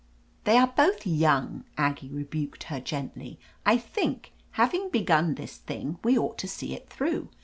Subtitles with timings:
[0.45, 3.37] "They are both young," Aggie rebuked her gently.
[3.67, 7.29] "I think, having begun this thing, we ought to see it through.